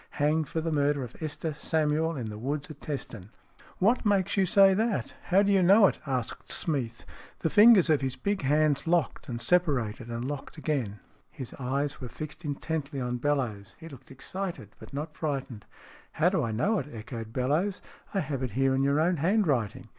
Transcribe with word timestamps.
Hanged 0.17 0.49
for 0.49 0.61
the 0.61 0.71
murder 0.71 1.03
of 1.03 1.15
Esther 1.21 1.53
Samuel 1.53 2.17
in 2.17 2.31
the 2.31 2.39
woods 2.39 2.71
at 2.71 2.81
Teston." 2.81 3.25
VI 3.25 3.29
"WHAT 3.77 4.03
makes 4.03 4.35
you 4.35 4.47
say 4.47 4.73
that? 4.73 5.13
How 5.25 5.43
do 5.43 5.51
you 5.51 5.61
know 5.61 5.85
it?" 5.85 5.99
asked 6.07 6.51
Smeath. 6.51 7.05
The 7.41 7.51
fingers 7.51 7.87
of 7.87 8.01
his 8.01 8.15
big 8.15 8.41
hands 8.41 8.87
locked 8.87 9.29
and 9.29 9.39
separated 9.39 10.07
and 10.07 10.25
locked 10.25 10.57
again. 10.57 11.01
His 11.29 11.53
eyes 11.59 12.01
were 12.01 12.07
STORIES 12.07 12.07
IN 12.07 12.07
GREY 12.07 12.17
fixed 12.17 12.45
intently 12.45 12.99
on 12.99 13.17
Bellowes. 13.19 13.75
He 13.79 13.89
looked 13.89 14.09
excited, 14.09 14.69
but 14.79 14.91
not 14.91 15.15
frightened." 15.15 15.65
How 16.13 16.29
do 16.29 16.41
I 16.41 16.51
know 16.51 16.79
it?" 16.79 16.87
echoed 16.91 17.31
Bellowes." 17.31 17.83
I 18.15 18.21
have 18.21 18.41
it 18.41 18.53
here 18.53 18.73
in 18.73 18.81
your 18.81 18.99
own 18.99 19.17
handwriting." 19.17 19.85